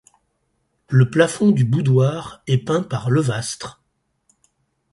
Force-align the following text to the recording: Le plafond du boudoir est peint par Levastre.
Le 0.89 1.11
plafond 1.11 1.51
du 1.51 1.63
boudoir 1.63 2.41
est 2.47 2.57
peint 2.57 2.81
par 2.81 3.11
Levastre. 3.11 3.83